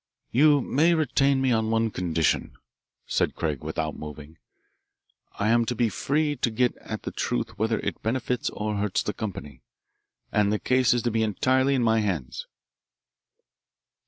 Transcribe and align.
"You 0.31 0.61
may 0.61 0.95
retain 0.95 1.43
me 1.43 1.51
on 1.51 1.69
one 1.69 1.91
condition," 1.91 2.55
said 3.05 3.35
Craig 3.35 3.63
without 3.63 3.95
moving. 3.95 4.39
"I 5.37 5.49
am 5.49 5.63
to 5.65 5.75
be 5.75 5.89
free 5.89 6.35
to 6.37 6.49
get 6.49 6.75
at 6.77 7.03
the 7.03 7.11
truth 7.11 7.59
whether 7.59 7.77
it 7.81 8.01
benefits 8.01 8.49
or 8.49 8.77
hurts 8.77 9.03
the 9.03 9.13
company, 9.13 9.61
and 10.31 10.51
the 10.51 10.57
case 10.57 10.95
is 10.95 11.03
to 11.03 11.11
be 11.11 11.21
entirely 11.21 11.75
in 11.75 11.83
my 11.83 11.99
hands." 11.99 12.47